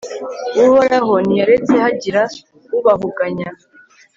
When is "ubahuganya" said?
2.77-3.49